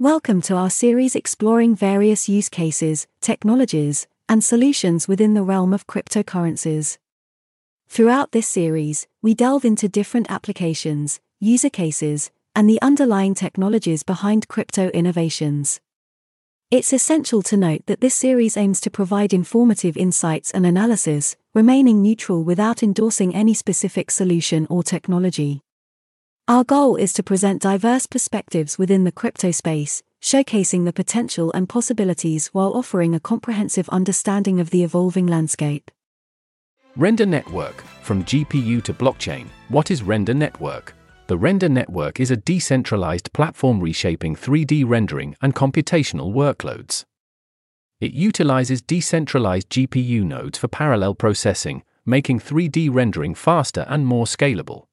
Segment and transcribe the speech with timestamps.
[0.00, 5.88] Welcome to our series exploring various use cases, technologies, and solutions within the realm of
[5.88, 6.98] cryptocurrencies.
[7.88, 14.46] Throughout this series, we delve into different applications, user cases, and the underlying technologies behind
[14.46, 15.80] crypto innovations.
[16.70, 22.00] It's essential to note that this series aims to provide informative insights and analysis, remaining
[22.02, 25.60] neutral without endorsing any specific solution or technology.
[26.48, 31.68] Our goal is to present diverse perspectives within the crypto space, showcasing the potential and
[31.68, 35.90] possibilities while offering a comprehensive understanding of the evolving landscape.
[36.96, 40.94] Render Network From GPU to Blockchain What is Render Network?
[41.26, 47.04] The Render Network is a decentralized platform reshaping 3D rendering and computational workloads.
[48.00, 54.87] It utilizes decentralized GPU nodes for parallel processing, making 3D rendering faster and more scalable.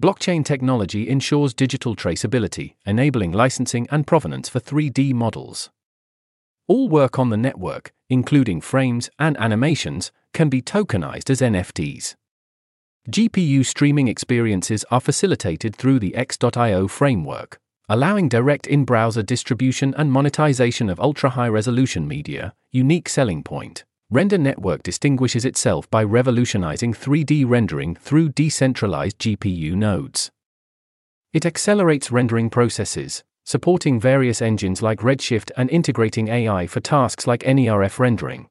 [0.00, 5.70] Blockchain technology ensures digital traceability, enabling licensing and provenance for 3D models.
[6.68, 12.14] All work on the network, including frames and animations, can be tokenized as NFTs.
[13.10, 17.58] GPU streaming experiences are facilitated through the X.IO framework,
[17.88, 23.84] allowing direct in browser distribution and monetization of ultra high resolution media, unique selling point.
[24.08, 30.30] Render Network distinguishes itself by revolutionizing 3D rendering through decentralized GPU nodes.
[31.32, 37.42] It accelerates rendering processes, supporting various engines like Redshift and integrating AI for tasks like
[37.42, 38.46] NERF rendering.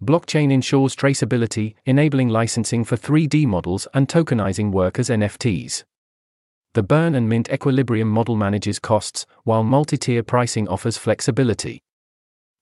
[0.00, 5.82] Blockchain ensures traceability, enabling licensing for 3D models and tokenizing work as NFTs.
[6.74, 11.82] The burn and mint equilibrium model manages costs, while multi tier pricing offers flexibility.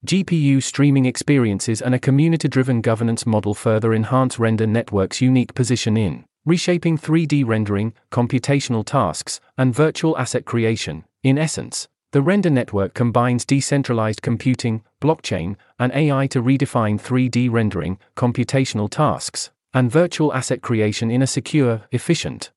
[0.06, 5.96] GPU streaming experiences and a community driven governance model further enhance Render Network's unique position
[5.96, 11.04] in reshaping 3D rendering, computational tasks, and virtual asset creation.
[11.24, 17.98] In essence, the Render Network combines decentralized computing, blockchain, and AI to redefine 3D rendering,
[18.16, 22.53] computational tasks, and virtual asset creation in a secure, efficient,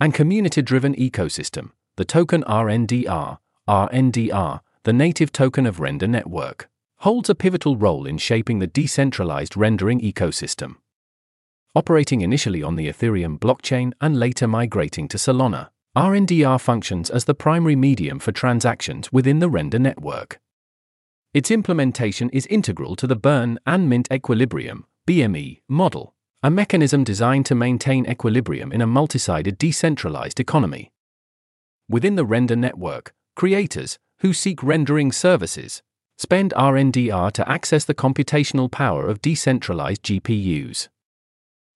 [0.00, 1.72] and community driven ecosystem.
[1.96, 6.68] The token RNDR, RNDR, the native token of Render Network,
[6.98, 10.76] holds a pivotal role in shaping the decentralized rendering ecosystem.
[11.74, 17.34] Operating initially on the Ethereum blockchain and later migrating to Solana, RNDR functions as the
[17.34, 20.40] primary medium for transactions within the Render Network.
[21.34, 27.44] Its implementation is integral to the burn and mint equilibrium BME model, a mechanism designed
[27.46, 30.90] to maintain equilibrium in a multi-sided decentralized economy.
[31.88, 35.82] Within the Render Network, creators, who seek rendering services,
[36.18, 40.88] spend RNDR to access the computational power of decentralized GPUs.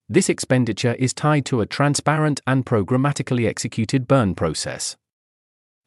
[0.08, 4.96] This expenditure is tied to a transparent and programmatically executed burn process.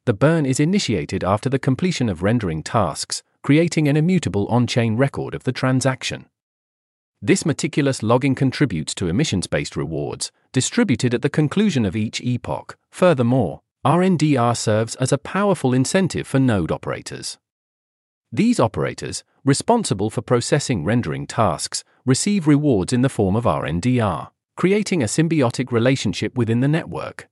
[0.06, 4.97] The burn is initiated after the completion of rendering tasks, creating an immutable on chain
[4.97, 6.25] record of the transaction.
[7.22, 12.78] This meticulous logging contributes to emissions based rewards, distributed at the conclusion of each epoch.
[12.89, 17.38] Furthermore, RNDR serves as a powerful incentive for node operators.
[18.31, 25.01] These operators, responsible for processing rendering tasks, receive rewards in the form of RNDR, creating
[25.01, 27.29] a symbiotic relationship within the network.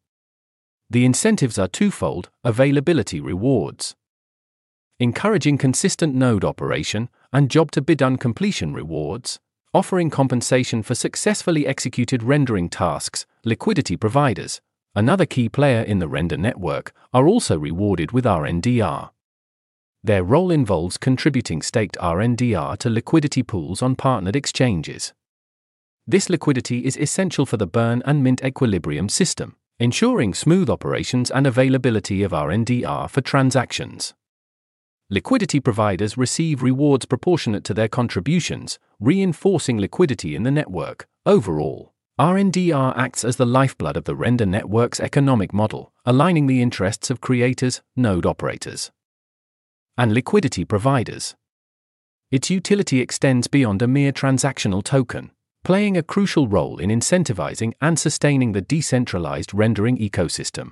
[0.89, 3.95] The incentives are twofold availability rewards,
[4.99, 9.39] encouraging consistent node operation, and job to be done completion rewards,
[9.73, 14.61] offering compensation for successfully executed rendering tasks, liquidity providers,
[14.95, 19.09] another key player in the render network, are also rewarded with RNDR.
[20.03, 25.13] Their role involves contributing staked RNDR to liquidity pools on partnered exchanges.
[26.05, 31.47] This liquidity is essential for the burn and mint equilibrium system, ensuring smooth operations and
[31.47, 34.13] availability of RNDR for transactions.
[35.09, 41.07] Liquidity providers receive rewards proportionate to their contributions, reinforcing liquidity in the network.
[41.25, 47.09] Overall, RNDR acts as the lifeblood of the render network's economic model, aligning the interests
[47.09, 48.89] of creators, node operators,
[49.97, 51.35] and liquidity providers.
[52.31, 55.31] Its utility extends beyond a mere transactional token,
[55.65, 60.71] playing a crucial role in incentivizing and sustaining the decentralized rendering ecosystem.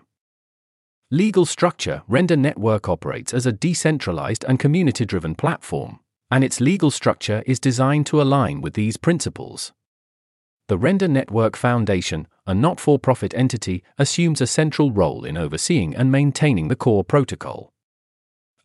[1.11, 5.99] Legal structure Render Network operates as a decentralized and community driven platform,
[6.31, 9.73] and its legal structure is designed to align with these principles.
[10.69, 15.93] The Render Network Foundation, a not for profit entity, assumes a central role in overseeing
[15.93, 17.73] and maintaining the core protocol.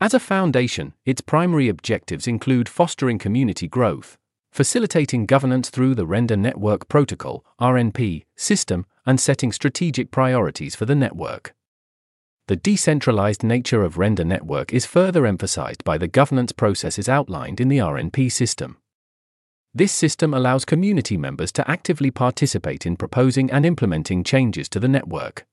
[0.01, 4.17] As a foundation, its primary objectives include fostering community growth,
[4.53, 10.95] facilitating governance through the Render Network Protocol RNP, system, and setting strategic priorities for the
[10.95, 11.53] network.
[12.47, 17.69] The decentralized nature of Render Network is further emphasized by the governance processes outlined in
[17.69, 18.79] the RNP system.
[19.75, 24.89] This system allows community members to actively participate in proposing and implementing changes to the
[24.89, 25.47] network.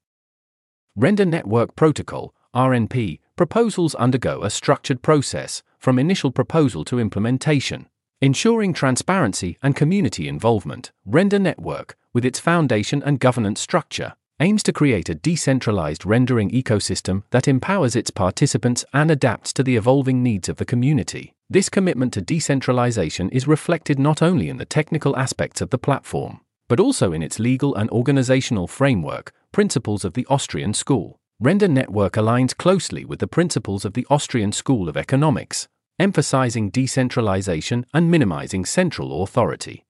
[0.95, 7.87] Render Network Protocol RNP proposals undergo a structured process from initial proposal to implementation.
[8.21, 14.73] Ensuring transparency and community involvement, Render Network, with its foundation and governance structure, aims to
[14.73, 20.47] create a decentralized rendering ecosystem that empowers its participants and adapts to the evolving needs
[20.47, 21.34] of the community.
[21.47, 26.41] This commitment to decentralization is reflected not only in the technical aspects of the platform,
[26.67, 31.19] but also in its legal and organizational framework, principles of the Austrian school.
[31.39, 35.67] Render Network aligns closely with the principles of the Austrian School of Economics,
[35.99, 39.85] emphasizing decentralization and minimizing central authority.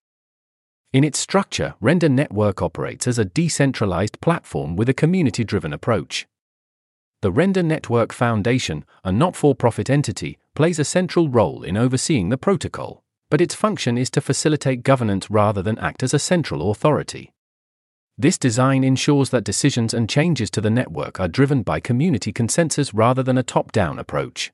[0.91, 6.27] In its structure, Render Network operates as a decentralized platform with a community driven approach.
[7.21, 12.29] The Render Network Foundation, a not for profit entity, plays a central role in overseeing
[12.29, 16.71] the protocol, but its function is to facilitate governance rather than act as a central
[16.71, 17.33] authority.
[18.17, 22.93] This design ensures that decisions and changes to the network are driven by community consensus
[22.93, 24.53] rather than a top down approach.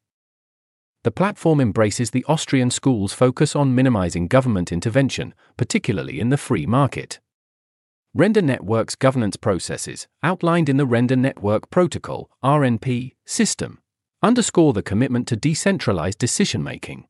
[1.03, 6.65] The platform embraces the Austrian school's focus on minimizing government intervention, particularly in the free
[6.65, 7.19] market.
[8.13, 13.81] Render Network's governance processes, outlined in the Render Network Protocol RNP system,
[14.22, 17.06] underscore the commitment to decentralized decision making.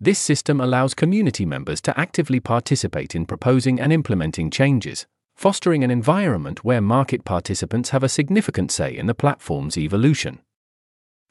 [0.00, 5.90] This system allows community members to actively participate in proposing and implementing changes, fostering an
[5.90, 10.40] environment where market participants have a significant say in the platform's evolution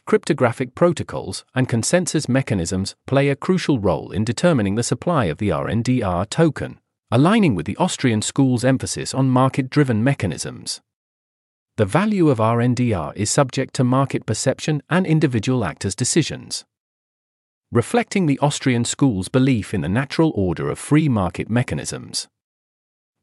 [0.06, 5.50] cryptographic protocols, and consensus mechanisms play a crucial role in determining the supply of the
[5.50, 6.80] RNDR token,
[7.12, 10.82] aligning with the Austrian school's emphasis on market driven mechanisms.
[11.78, 16.66] The value of RNDR is subject to market perception and individual actors' decisions.
[17.72, 22.28] Reflecting the Austrian school's belief in the natural order of free market mechanisms.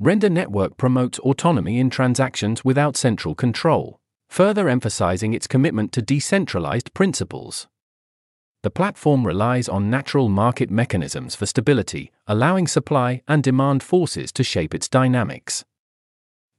[0.00, 6.92] Render Network promotes autonomy in transactions without central control further emphasizing its commitment to decentralized
[6.94, 7.66] principles.
[8.62, 14.42] The platform relies on natural market mechanisms for stability, allowing supply and demand forces to
[14.42, 15.64] shape its dynamics.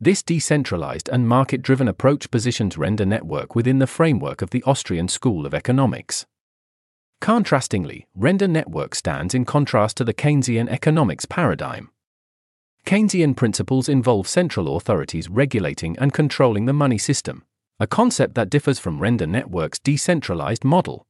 [0.01, 5.09] This decentralized and market driven approach positions Render Network within the framework of the Austrian
[5.09, 6.25] School of Economics.
[7.21, 11.89] Contrastingly, Render Network stands in contrast to the Keynesian economics paradigm.
[12.85, 17.43] Keynesian principles involve central authorities regulating and controlling the money system,
[17.77, 21.05] a concept that differs from Render Network's decentralized model.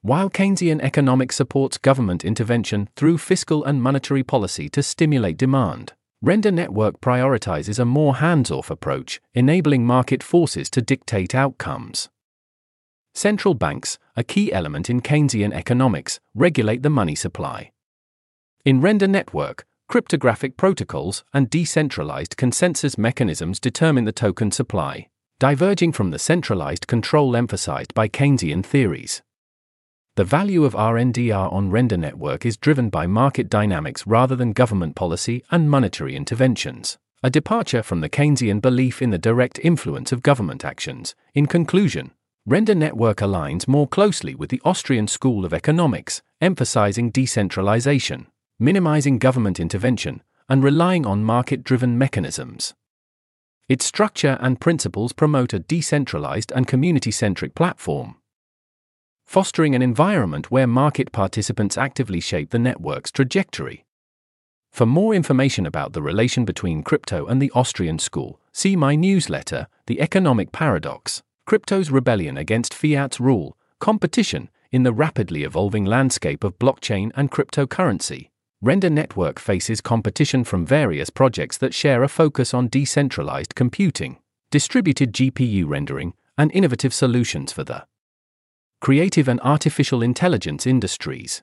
[0.00, 5.92] While Keynesian economics supports government intervention through fiscal and monetary policy to stimulate demand,
[6.24, 12.10] Render Network prioritizes a more hands off approach, enabling market forces to dictate outcomes.
[13.12, 17.72] Central banks, a key element in Keynesian economics, regulate the money supply.
[18.64, 25.08] In Render Network, cryptographic protocols and decentralized consensus mechanisms determine the token supply
[25.40, 29.22] diverging from the centralized control emphasized by Keynesian theories.
[30.14, 34.94] The value of RNDR on render network is driven by market dynamics rather than government
[34.94, 40.22] policy and monetary interventions, a departure from the Keynesian belief in the direct influence of
[40.22, 41.14] government actions.
[41.32, 42.10] In conclusion,
[42.44, 48.26] Render Network aligns more closely with the Austrian School of Economics, emphasizing decentralization,
[48.58, 52.74] minimizing government intervention, and relying on market driven mechanisms.
[53.66, 58.16] Its structure and principles promote a decentralized and community centric platform,
[59.32, 63.82] fostering an environment where market participants actively shape the network's trajectory.
[64.70, 69.68] For more information about the relation between crypto and the Austrian school, see my newsletter,
[69.86, 76.58] The Economic Paradox Crypto's Rebellion Against Fiat's Rule, Competition in the Rapidly Evolving Landscape of
[76.58, 78.28] Blockchain and Cryptocurrency.
[78.60, 84.18] Render Network faces competition from various projects that share a focus on decentralized computing,
[84.50, 87.86] distributed GPU rendering, and innovative solutions for the
[88.82, 91.40] creative and artificial intelligence industries.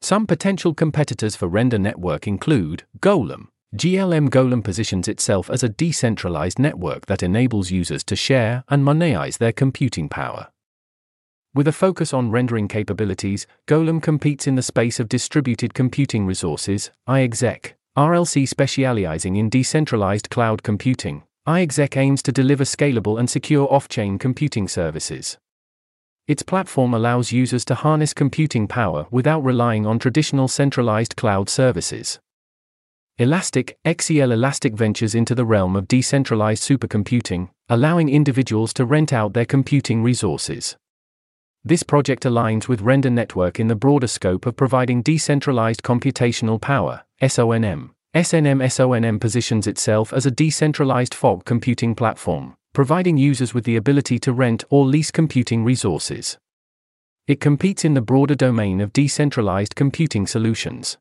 [0.00, 3.48] Some potential competitors for Render Network include Golem.
[3.76, 9.36] GLM Golem positions itself as a decentralized network that enables users to share and monetize
[9.36, 10.48] their computing power.
[11.54, 16.90] With a focus on rendering capabilities, Golem competes in the space of distributed computing resources,
[17.06, 21.24] iExec, RLC specializing in decentralized cloud computing.
[21.46, 25.36] iExec aims to deliver scalable and secure off chain computing services.
[26.28, 32.20] Its platform allows users to harness computing power without relying on traditional centralized cloud services.
[33.16, 39.32] Elastic, XEL Elastic ventures into the realm of decentralized supercomputing, allowing individuals to rent out
[39.32, 40.76] their computing resources.
[41.64, 47.04] This project aligns with Render Network in the broader scope of providing decentralized computational power,
[47.22, 47.90] SONM.
[48.14, 54.18] SNM SONM positions itself as a decentralized fog computing platform, providing users with the ability
[54.18, 56.38] to rent or lease computing resources.
[57.26, 60.96] It competes in the broader domain of decentralized computing solutions.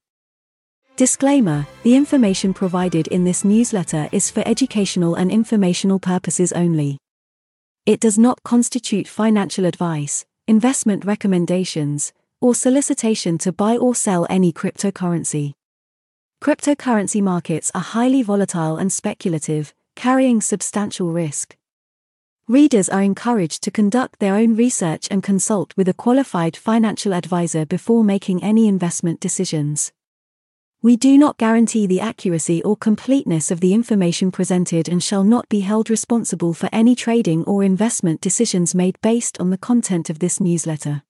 [0.97, 6.97] Disclaimer The information provided in this newsletter is for educational and informational purposes only.
[7.85, 14.51] It does not constitute financial advice, investment recommendations, or solicitation to buy or sell any
[14.51, 15.53] cryptocurrency.
[16.43, 21.57] Cryptocurrency markets are highly volatile and speculative, carrying substantial risk.
[22.47, 27.65] Readers are encouraged to conduct their own research and consult with a qualified financial advisor
[27.65, 29.91] before making any investment decisions.
[30.83, 35.49] We do not guarantee the accuracy or completeness of the information presented and shall not
[35.49, 40.19] be held responsible for any trading or investment decisions made based on the content of
[40.19, 41.01] this newsletter.